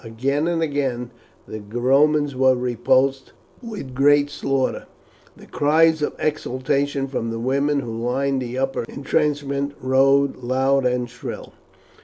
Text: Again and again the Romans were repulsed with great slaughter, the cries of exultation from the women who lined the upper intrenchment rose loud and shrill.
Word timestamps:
Again 0.03 0.47
and 0.47 0.63
again 0.63 1.11
the 1.47 1.59
Romans 1.61 2.35
were 2.35 2.55
repulsed 2.55 3.33
with 3.61 3.93
great 3.93 4.31
slaughter, 4.31 4.87
the 5.37 5.45
cries 5.45 6.01
of 6.01 6.15
exultation 6.17 7.07
from 7.07 7.29
the 7.29 7.37
women 7.37 7.81
who 7.81 8.01
lined 8.03 8.41
the 8.41 8.57
upper 8.57 8.81
intrenchment 8.85 9.75
rose 9.79 10.37
loud 10.41 10.87
and 10.87 11.07
shrill. 11.07 11.53